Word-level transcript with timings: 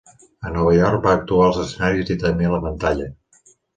A 0.49 0.53
Nova 0.53 0.69
York, 0.77 0.95
va 1.03 1.11
actuar 1.17 1.43
als 1.49 1.59
escenaris 1.65 2.09
i 2.15 2.17
també 2.25 2.49
a 2.49 2.55
la 2.55 2.63
pantalla. 2.65 3.11